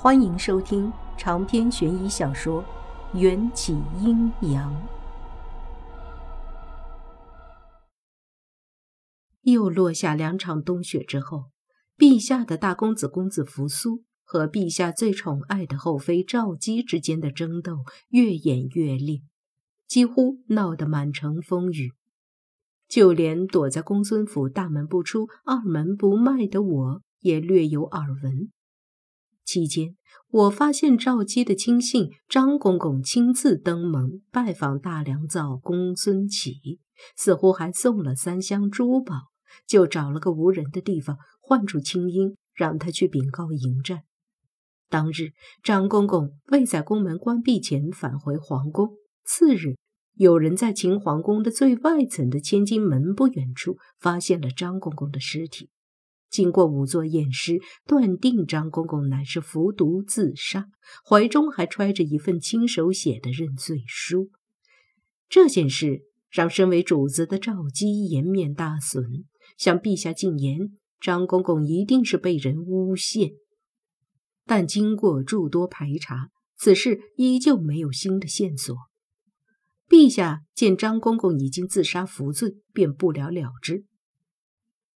[0.00, 2.62] 欢迎收听长篇悬疑小说
[3.18, 4.72] 《缘起阴阳》。
[9.42, 11.46] 又落下两场冬雪之后，
[11.96, 17.78] 陛下的大公子公子扶苏和陛下最宠爱的后妃赵姬之间的争斗
[18.10, 19.22] 越演越烈，
[19.88, 21.90] 几乎闹得满城风雨。
[22.86, 28.52] 就连躲在公孙府大门不出、二门不迈的我，也略有耳闻。
[29.48, 29.96] 期间，
[30.28, 36.80] 我发现赵姬的亲信张公公亲自登门拜访大良造公孙启，
[37.16, 39.14] 似乎还送了三箱珠宝，
[39.66, 44.02] 就找了个无人的地方唤出青樱，让他去禀告迎战。
[44.90, 48.90] 当日，张公公未在宫门关闭前返回皇宫。
[49.24, 49.76] 次日，
[50.12, 55.70] 有人在秦皇宫的最外层的千金门不远处发现了张公公的尸体。
[56.30, 60.66] 经过仵作验尸，断定张公公乃是服毒自杀，
[61.08, 64.30] 怀中还揣着一份亲手写的认罪书。
[65.28, 69.24] 这件事让身为主子的赵姬颜面大损，
[69.56, 73.30] 向陛下进言：张公公一定是被人诬陷。
[74.44, 78.76] 但经过诸多排查，此事依旧没有新的线索。
[79.88, 83.84] 陛下见张公公已经自杀服罪，便不了了之。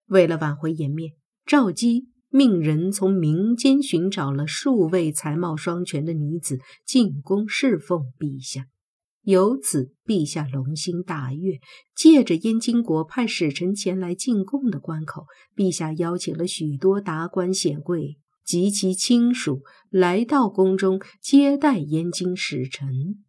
[0.08, 1.14] 为了挽回颜面。
[1.46, 8.68] 赵姬命人从民间寻找了数位才貌双全的女子进宫侍奉陛下，
[9.24, 11.60] 由此陛下龙心大悦。
[11.96, 15.26] 借着燕京国派使臣前来进贡的关口，
[15.56, 23.24] 陛下邀请了许多达官显贵及其亲属来到宫中接待燕京使臣。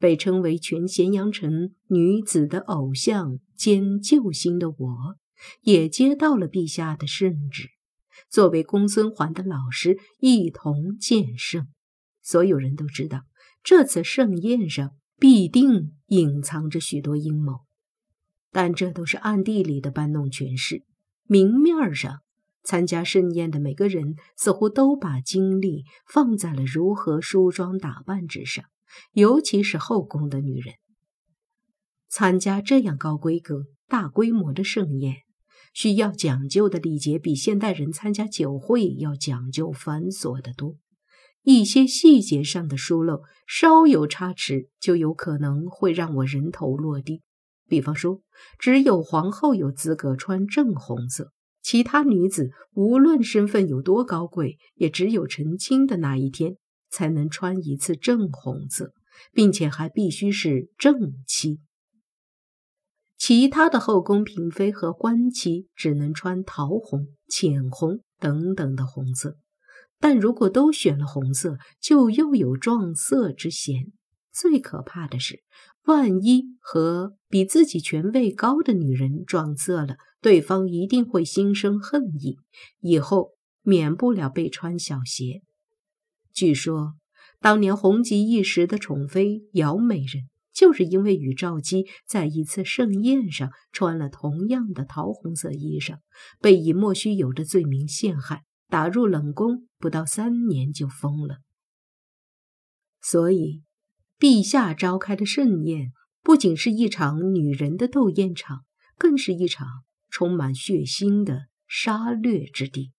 [0.00, 5.16] 被称为全咸阳城女子的偶像兼救星的我。
[5.62, 7.68] 也接到了陛下的圣旨，
[8.28, 11.66] 作为公孙环的老师，一同见圣。
[12.22, 13.22] 所有人都知道，
[13.62, 17.60] 这次盛宴上必定隐藏着许多阴谋，
[18.50, 20.84] 但这都是暗地里的搬弄权势。
[21.26, 22.20] 明面上，
[22.62, 28.64] 参加盛宴的每个人似乎都把精力放在了如何梳妆打扮之上，
[29.12, 30.74] 尤其是后宫的女人。
[32.10, 35.22] 参加这样高规格、大规模的盛宴。
[35.74, 40.76] 需要讲究的礼节比现代人参加酒会要讲究繁琐得多，
[41.42, 47.22] 一些细节上的疏漏，稍有差池就有可能会让我人头落地。
[47.68, 48.22] 比方说，
[48.58, 56.56] 只有皇后有资格穿正红色，其他女子无论身份有多高贵，也只有成亲的那一天
[56.90, 58.92] 才能穿一次正红色，
[59.32, 61.60] 并且还必须是正妻。
[63.18, 69.36] 其他的后宫嫔妃和官旗只能穿桃红、浅红等等的红色，
[69.98, 73.92] 但如果都选了红色，就又有撞色之嫌。
[74.32, 75.42] 最可怕的是，
[75.84, 82.38] 万一和比自己权位高的女人撞色了，对方一定会心生恨意，
[82.80, 85.42] 以后免不了被穿小鞋。
[86.32, 86.94] 据说，
[87.40, 90.28] 当年红极一时的宠妃姚美人。
[90.58, 95.98] 就是因为与赵姬在一次盛宴上穿了同样的桃红色衣裳，
[96.40, 101.36] 被以莫须有的罪名陷害，打入冷宫，不到三年就疯了。
[103.00, 103.62] 所以，
[104.18, 105.92] 陛下召开的盛宴
[106.24, 108.64] 不仅是一场女人的斗艳场，
[108.96, 109.68] 更是一场
[110.10, 112.90] 充满血腥的杀掠之地。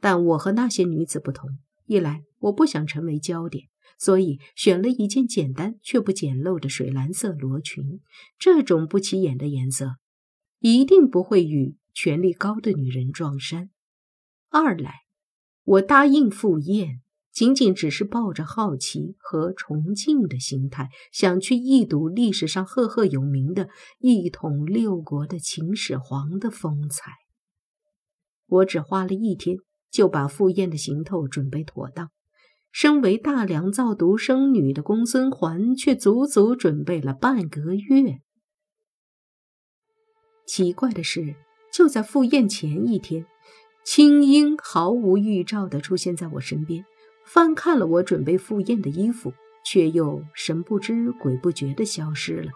[0.00, 3.68] 但我和那些女子不同，一来我不想成为焦点。
[4.00, 8.00] 所以选了一件简单却不简陋的水蓝色罗裙，
[8.38, 9.96] 这种不起眼的颜色，
[10.58, 13.68] 一定不会与权力高的女人撞衫。
[14.48, 15.00] 二来，
[15.64, 23.68] 我答应赴宴，仅仅只是抱着好奇和崇敬的心态，想去一睹历史上赫赫有名的
[23.98, 27.12] 一统六国的秦始皇的风采。
[28.46, 29.58] 我只花了一天，
[29.90, 32.10] 就把赴宴的行头准备妥当。
[32.72, 38.20] 身为大良造独生女的公孙环，却足足准备了半个月。
[40.46, 41.34] 奇怪的是，
[41.72, 43.26] 就在赴宴前一天，
[43.84, 46.84] 青樱毫无预兆地出现在我身边，
[47.24, 49.32] 翻看了我准备赴宴的衣服，
[49.64, 52.50] 却又神不知鬼不觉地消失了。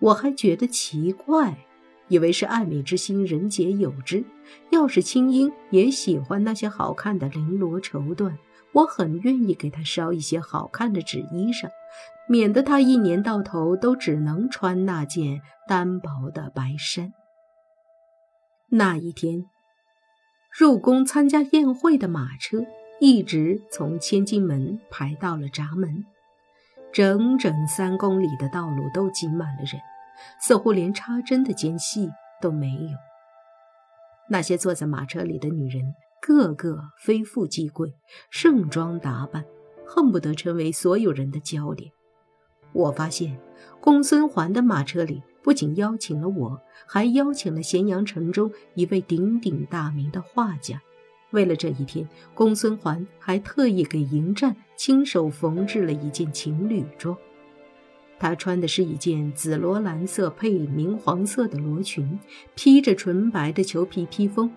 [0.00, 1.66] 我还觉得奇怪，
[2.08, 4.24] 以为是爱美之心，人皆有之。
[4.70, 8.32] 要是青樱也喜欢那些好看的绫罗绸缎。
[8.74, 11.68] 我很愿意给他烧一些好看的纸衣裳，
[12.28, 17.12] 免得他一年到头都只能穿那件单薄的白衫。
[18.70, 19.46] 那一天，
[20.56, 22.58] 入宫参加宴会的马车
[23.00, 26.04] 一直从千金门排到了闸门，
[26.92, 29.80] 整整三公里的道路都挤满了人，
[30.40, 32.10] 似乎连插针的间隙
[32.40, 32.90] 都没有。
[34.28, 37.94] 那些坐在马车里的女人，个个非富即贵，
[38.30, 39.44] 盛装打扮，
[39.86, 41.90] 恨不得成为所有人的焦点。
[42.72, 43.40] 我发现，
[43.80, 50.80] 公孙环的马车里不仅邀请了我，还邀请了咸阳城中一位鼎鼎大名的画家。
[51.30, 57.16] 为了这一天，公孙环还特意给迎战亲手缝制了一件情侣装。
[58.18, 62.18] 她穿的是一件紫罗兰色配明黄色的罗裙，
[62.54, 64.50] 披着纯白的裘皮披风。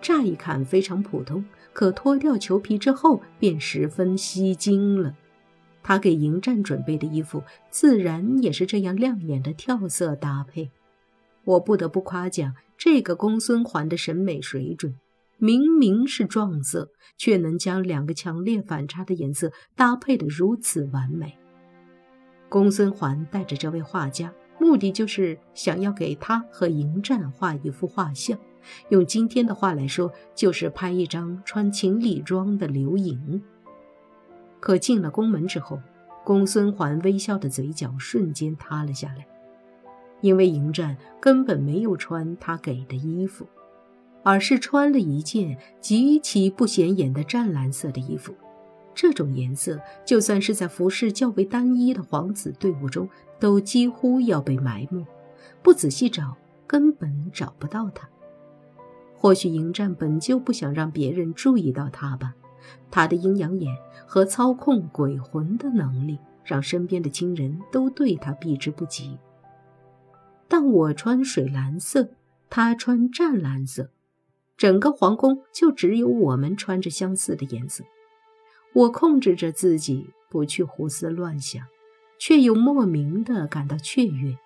[0.00, 5.14] 乍一看非常普通，可脱掉裘皮之后便十分吸睛了。
[5.82, 10.70] 他给迎战准备的衣服，自然也是这样亮眼的跳色搭配。
[11.44, 14.94] 我不得不夸奖这个公孙环的审美水准。
[15.40, 21.38] 明明是撞色，却能将两个强烈反差的颜色搭配得如此完美。
[22.48, 28.36] 公孙环带着这位画家，目的就是想要给他和迎战画一幅画像，
[28.90, 33.42] 用今天的话来说，就是拍一张穿情侣装的留影。
[34.60, 35.80] 可进了宫门之后，
[36.24, 39.26] 公孙环微笑的嘴角瞬间塌了下来，
[40.20, 43.46] 因为迎战根本没有穿他给的衣服。
[44.24, 48.34] 而是穿了一件极其不显眼的湛蓝色的衣服，
[48.94, 53.08] 这种颜色就算是在服饰较为单一的皇子队伍中，
[53.38, 55.06] 都几乎要被埋没，
[55.62, 58.06] 不仔细找根本找不到他。
[59.20, 62.34] 或许迎战本就不想让别人注意到他吧，
[62.88, 63.76] 他的阴阳眼
[64.06, 69.18] 和操控鬼魂的能力，让身边的亲人都对他避之不及。
[70.46, 72.10] 但我穿水蓝色，
[72.48, 73.90] 他穿湛蓝色。
[74.56, 77.84] 整个皇宫就只有我们穿着相似的颜色。
[78.72, 81.64] 我控制着自己不去胡思乱想，
[82.18, 84.36] 却又莫名的感到雀跃。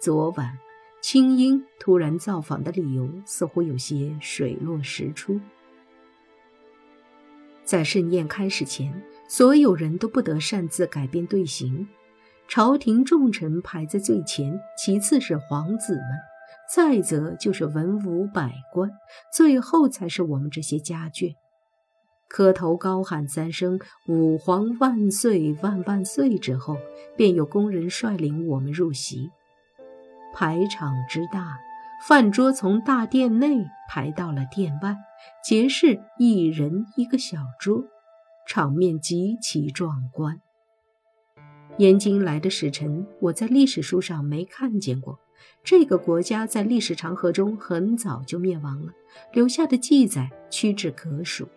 [0.00, 0.58] 昨晚
[1.08, 5.40] 青樱突然造访的理由似乎有些水落石出。
[7.62, 11.86] 在盛宴开始前，所有人都不得擅自改变队形，
[12.48, 16.04] 朝廷重臣排在最前，其次是皇子们。
[16.74, 18.90] 再则就是文武百官，
[19.32, 21.36] 最后才是我们这些家眷。
[22.26, 23.78] 磕头高喊三声
[24.10, 26.76] “武皇万岁万万岁”之后，
[27.16, 29.30] 便有工人率领我们入席。
[30.38, 31.58] 排场之大，
[32.06, 34.94] 饭桌从大殿内排到了殿外，
[35.42, 37.82] 皆是一人一个小桌，
[38.46, 40.38] 场面极其壮观。
[41.78, 45.18] 燕京来的使臣，我在历史书上没看见过。
[45.64, 48.92] 这个国家在历史长河中很早就灭亡了，
[49.32, 51.48] 留下的记载屈指可数。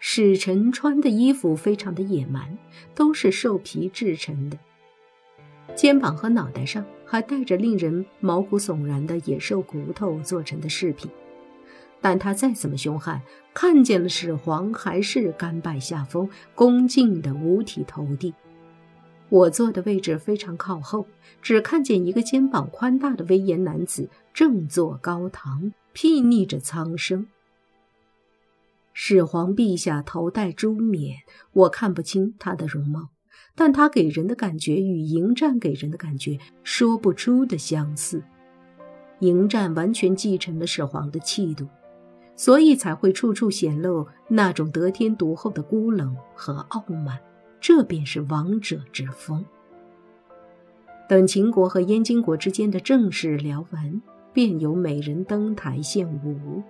[0.00, 2.58] 使臣穿的衣服非常的野蛮，
[2.92, 4.58] 都是兽皮制成的，
[5.76, 11.10] 肩膀和脑袋上还带着令人毛骨悚然的野兽骨头做成的饰品。
[12.00, 13.20] 但他再怎么凶悍，
[13.52, 18.34] 看见了始皇还是甘拜下风，恭敬的五体投地。
[19.28, 21.06] 我坐的位置非常靠后，
[21.42, 27.26] 只看见一个肩膀宽大的威严男子正坐高堂，睥睨着苍生。
[28.92, 31.18] 始皇陛下头戴朱冕，
[31.52, 33.08] 我看不清他的容貌，
[33.54, 38.22] 但他给人的感觉与迎战给人的感觉说不出的相似。
[39.20, 41.66] 迎战完全继承了始皇的气度，
[42.34, 47.18] 所以才会处处显露那种得天独厚的孤冷和傲慢。
[47.58, 49.44] 这便是王者之风。
[51.08, 54.02] 等秦国和燕京国之间的正事聊完，
[54.32, 56.62] 便有美人登台献舞。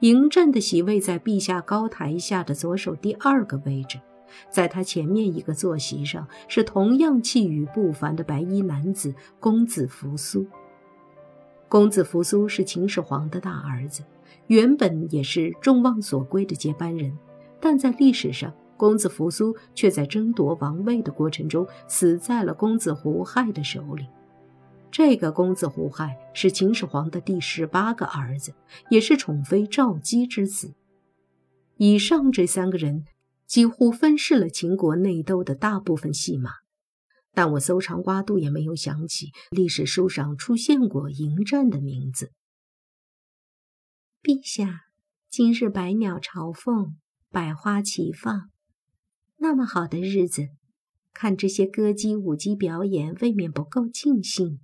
[0.00, 3.98] 迎战的席位在陛下高台下的左手第二个位置，
[4.50, 10.46] 在他前面一个坐席上是同样气宇不凡的白衣男子公子扶苏。
[11.68, 14.02] 公子扶苏是秦始皇的大儿子，
[14.46, 17.16] 原本也是众望所归的接班人，
[17.60, 18.52] 但在历史上。
[18.76, 24.04] 公子扶苏却在争夺王位的过程中死在了公子胡亥的手里。
[24.90, 28.52] 这个公子胡亥是秦始皇的第十八个儿子，
[28.90, 30.74] 也是宠妃赵姬之子。
[31.76, 33.04] 以上这三个人
[33.54, 36.50] 几乎分饰了秦国内斗的大部分戏码，
[37.30, 42.32] 但我搜肠刮肚也没有想起历史书上出现过嬴战的名字。
[44.20, 44.86] 陛下，
[45.30, 46.96] 今日百鸟朝凤，
[47.30, 48.50] 百花齐放。
[49.36, 50.48] 那么好的日子，
[51.12, 54.58] 看这些歌姬舞姬表演，未免不够尽兴。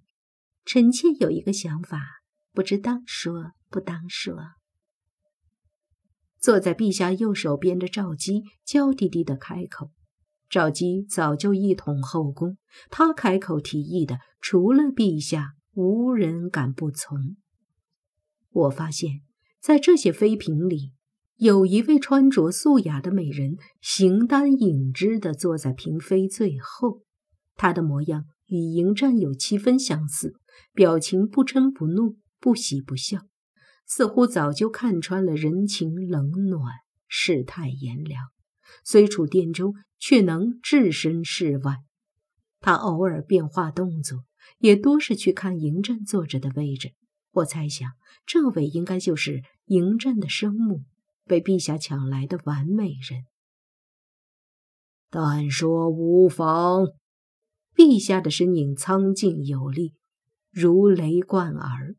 [0.64, 2.00] 臣妾有一个想法，
[2.50, 4.34] 不知当说不当说。
[6.40, 9.90] 坐在陛下右手边的赵姬娇滴滴的开口。
[10.48, 12.56] 赵姬早就一统后宫，
[12.90, 17.36] 她开口提议的，除了陛下，无人敢不从。
[18.50, 19.20] 我发现，
[19.60, 20.92] 在这些妃嫔里，
[21.36, 27.02] 有一位穿着素雅的美人，形单影只的坐在嫔妃最后。
[27.54, 30.34] 她的模样与迎战有七分相似，
[30.72, 33.20] 表情不嗔不怒，不喜不笑，
[33.90, 36.74] 似乎早就看穿了人情冷暖，
[37.08, 38.28] 世态炎凉。
[38.84, 41.78] 虽处殿中，却能置身事外。
[42.60, 44.26] 他偶尔变化动作，
[44.58, 46.92] 也多是去看迎战坐着的位置。
[47.32, 47.90] 我猜想，
[48.24, 50.84] 这位应该就是迎战的生母，
[51.24, 53.24] 被陛下抢来的完美人。
[55.10, 56.86] 但说无妨。
[57.74, 59.94] 陛下的身影苍劲有力，
[60.52, 61.96] 如雷贯耳。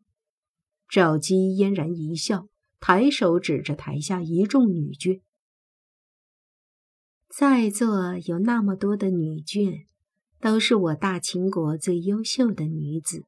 [0.92, 2.50] 赵姬嫣然一笑，
[2.82, 5.22] 抬手指着台下一众女眷。
[7.30, 9.86] 在座有那么多的女眷，
[10.42, 13.24] 都是我大秦国最优秀的女子，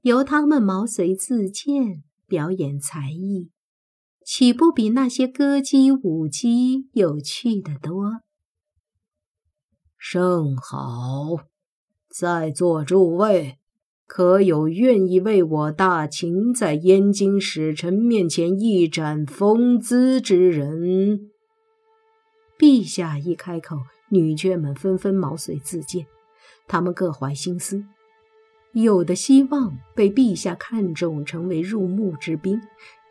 [0.00, 3.50] 由她们毛遂自荐表演才艺，
[4.24, 8.22] 岂不比那些歌姬舞姬有趣的多？
[9.98, 11.44] 甚好，
[12.08, 13.58] 在座诸位，
[14.06, 21.30] 可有愿意为我大秦在燕京使臣面前一展风姿之人？
[22.58, 23.78] 陛下一开口，
[24.10, 26.06] 女眷们纷纷毛遂自荐。
[26.68, 27.84] 她们各怀心思，
[28.72, 32.58] 有的希望被陛下看中，成为入幕之宾；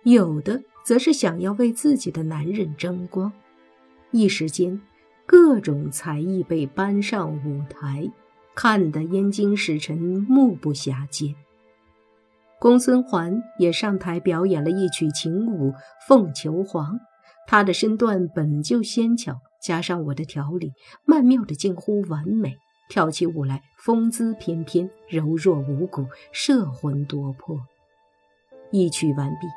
[0.03, 3.31] 有的则是想要为自己的男人争光。
[4.11, 4.79] 一时间，
[5.25, 8.09] 各种才艺被搬上舞台，
[8.55, 11.35] 看得燕京使臣目不暇接。
[12.59, 15.71] 公孙环也上台表演了一曲琴舞
[16.07, 16.95] 《凤求凰》。
[17.45, 20.71] 他的身段本就纤巧，加上我的调理，
[21.05, 22.55] 曼妙的近乎完美。
[22.89, 27.59] 跳起舞来，风姿翩翩，柔弱无骨，摄魂夺魄。
[28.71, 29.47] 一曲完毕，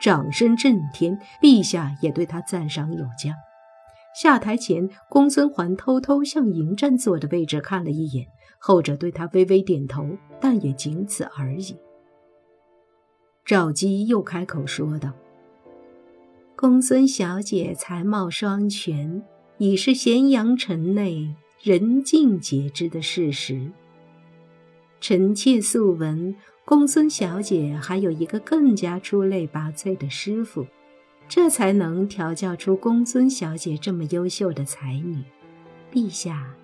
[0.00, 3.36] 掌声震天，陛下也对他赞赏有加。
[4.14, 8.26] 下台前，公孙环偷偷向迎战坐的位置看了一眼，
[8.58, 10.06] 后者对他微微点头，
[10.40, 11.76] 但也仅此而已。
[13.44, 15.12] 赵姬又开口说道。
[16.56, 19.22] 公孙小姐才貌双全，
[19.56, 23.70] 已是咸阳城内人尽皆知的事实。
[25.00, 26.34] 臣妾素闻，
[26.66, 30.66] 公孙小姐还有一个更加出类拔萃的师傅，
[31.30, 35.22] 这才能调教出公孙小姐这么优秀的才女。
[35.92, 36.56] 陛下，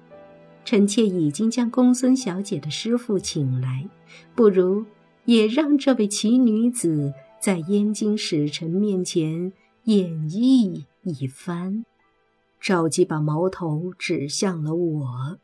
[0.64, 3.88] 臣妾已经将公孙小姐的师傅请来，
[4.35, 4.85] 不如
[5.25, 9.52] 也让这位奇女子在燕京使臣面前。
[9.85, 11.85] 演绎一番，
[12.61, 15.38] 赵姬把矛头指向了我。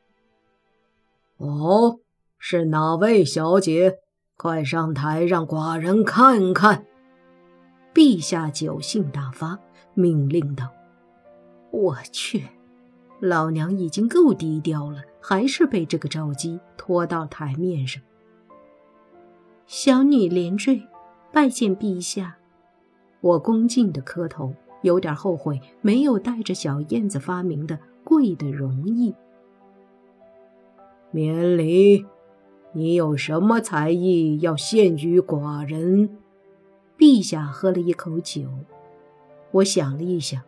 [1.36, 2.00] 哦，
[2.40, 3.98] 是哪位小姐？
[4.36, 6.86] 快上台，让寡人看看。
[8.02, 9.56] 陛下酒兴大发，
[9.94, 10.72] 命令道
[11.70, 12.48] ：“我去，
[13.20, 18.02] 老娘已经够低调了，还是被这个赵姬拖到台面上。”
[19.68, 20.82] 小女连坠，
[21.32, 22.38] 拜见陛下。
[23.20, 29.14] 我恭敬的磕头，有点后悔没有带着小燕子发明的跪的容易。
[31.12, 32.04] 免礼，
[32.72, 36.18] 你有什么才艺要献于寡人？
[37.02, 38.48] 陛下喝了一口酒，
[39.50, 40.40] 我想了一想，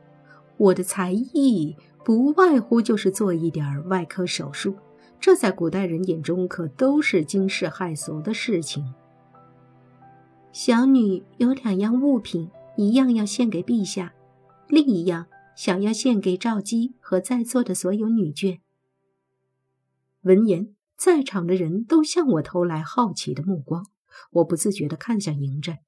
[0.56, 4.76] 我的才艺不外乎就是做一点外科手术，
[5.18, 8.94] 这在古代人眼中可都是惊世骇俗的事情。
[10.52, 12.48] 小女有两样物品。
[12.76, 14.14] 一样要献给陛下，
[14.66, 18.58] 另一样想要献给赵姬和在座的所有女眷。
[20.22, 23.86] 闻言，在场的人都向我投来好奇的目光。
[24.32, 25.78] 我不自觉地看向迎战，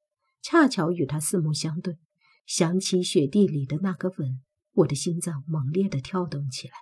[0.43, 1.99] 恰巧与他四目相对，
[2.47, 4.41] 想起雪地里的那个吻，
[4.73, 6.75] 我的心脏猛烈地跳动起来。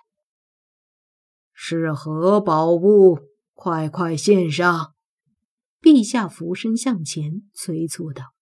[1.53, 3.19] 是何宝物？
[3.53, 4.93] 快快献上！
[5.81, 8.33] 陛下俯身向前，催促道。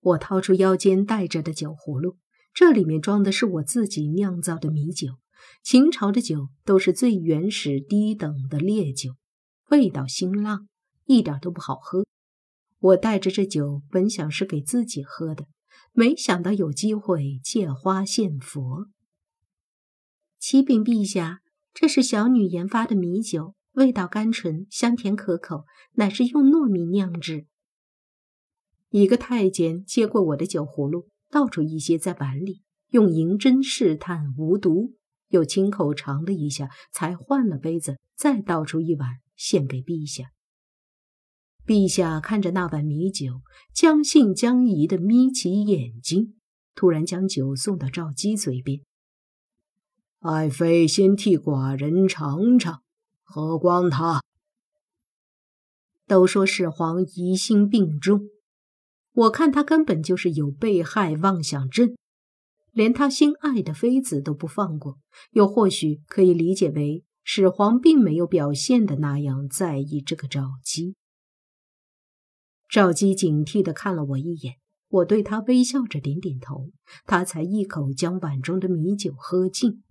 [0.00, 2.16] 我掏出腰间带着的酒葫芦，
[2.54, 5.18] 这里面装的是我自己酿造的米酒。
[5.62, 9.16] 秦朝的酒都是最原始、低等的烈酒，
[9.70, 10.60] 味道辛辣，
[11.06, 12.04] 一点都不好喝。
[12.80, 15.46] 我带着这酒，本想是给自己喝的，
[15.92, 18.88] 没想到有机会借花献佛。
[20.38, 21.40] 启禀陛下，
[21.74, 27.46] 这是小女研发的米酒，味道甘醇，香甜可口，乃是用糯米酿制。
[28.88, 34.94] 一个太监接过我的酒葫芦，倒出一些在碗里，用银针试探无毒，
[35.28, 40.30] 又亲口尝了一下，才换了杯子，再倒出一碗献给陛下。
[41.70, 46.34] 陛下看着那碗米酒，将信将疑的眯起眼睛，
[46.74, 48.80] 突然将酒送到赵姬嘴边。
[50.18, 52.82] 爱妃先替寡人尝尝，
[53.22, 54.20] 喝光它。
[56.08, 58.22] 都说始皇疑心病重，
[59.12, 61.94] 我看他根本就是有被害妄想症，
[62.72, 64.98] 连他心爱的妃子都不放过。
[65.30, 70.96] 又或许可以理解为始皇并没有表现的那样在意这个赵姬。
[72.70, 74.54] 赵姬警惕的看了我一眼，
[74.88, 76.70] 我对他微笑着点点头，
[77.04, 79.82] 他才一口将碗中的米酒喝尽。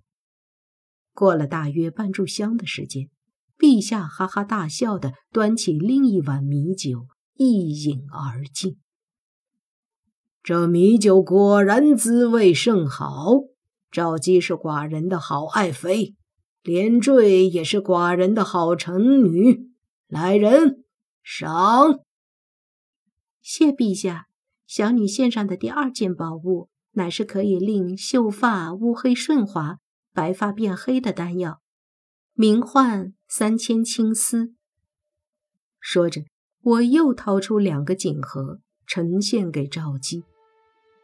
[1.13, 3.09] 过了大约半炷香的时间，
[3.57, 8.77] 陛下哈哈大笑的端起另一碗米酒一饮而尽。
[10.41, 13.41] 这米酒果然滋味甚好。
[13.91, 16.15] 赵姬是寡人的好爱妃，
[16.63, 19.71] 连坠也是寡人的好臣女。
[20.07, 20.86] 来人，
[21.21, 22.00] 赏！
[23.51, 24.27] 谢陛下，
[24.68, 29.79] 小女献上的第二件宝物，乃是可以令秀发乌黑顺滑。
[30.13, 31.60] 白发变黑的丹药，
[32.34, 34.53] 名唤三千青丝。
[35.79, 36.25] 说着，
[36.62, 40.24] 我又掏出两个锦盒，呈现给赵姬。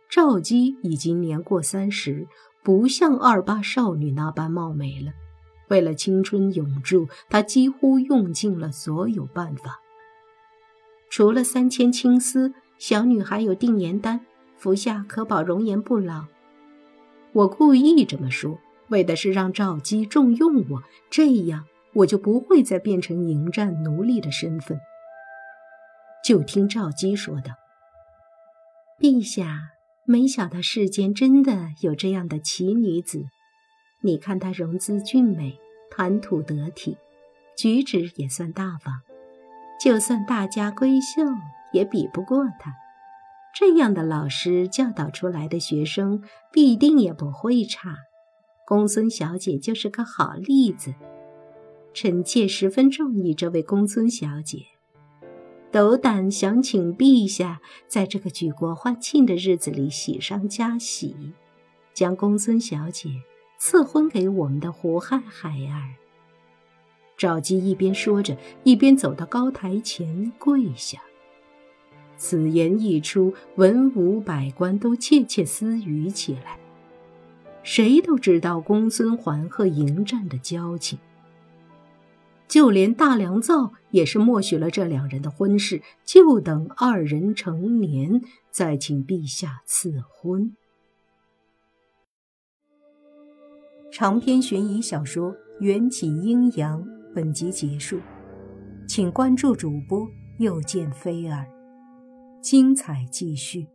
[0.08, 2.28] 赵姬已经年过三十，
[2.64, 5.12] 不像二八少女那般貌美了。
[5.70, 9.80] 为了青春永驻，她几乎用尽了所有办法。
[11.16, 14.20] 除了三千青丝，小女还有定颜丹，
[14.58, 16.26] 服下可保容颜不老。
[17.32, 18.60] 我故意这么说。
[18.90, 24.78] 为的是让赵姬重用我，这样我就不会再变成迎战奴隶的身份。
[26.22, 27.54] 就听赵姬说道
[29.00, 29.70] ：“陛下，
[30.06, 33.24] 没想到世间真的有这样的奇女子。
[34.02, 35.58] 你看她容姿俊美，
[35.90, 36.98] 谈吐得体，
[37.58, 39.00] 举止也算大方，
[39.80, 41.22] 就算大家闺秀
[41.72, 42.74] 也比不过他。
[43.54, 47.96] 这样的老师教导出来的学生，必定也不会差。”
[48.68, 50.96] 公孙小姐就是个好例子，
[51.94, 54.64] 臣妾十分中意这位公孙小姐，
[55.72, 61.16] 斗胆想请陛下在这个举国欢庆的日子里喜上加喜，
[61.94, 63.10] 将公孙小姐
[63.60, 66.05] 赐婚给我们的胡亥孩儿。
[67.18, 71.00] 赵姬一边说着，一边走到高台前跪下。
[72.18, 76.58] 此言一出，文武百官都窃窃私语起来。
[77.64, 81.00] 谁都知道公孙环和迎战的交情，
[82.48, 90.56] 就连大良造也是默许了这两人的婚事，就等二人成年再请陛下赐婚。
[93.92, 96.84] 长篇悬疑小说《缘起阴阳》
[97.16, 97.98] 本集结束，
[98.90, 100.06] 请关注主播，
[100.38, 101.48] 又见菲儿，
[102.42, 103.66] 精彩继续。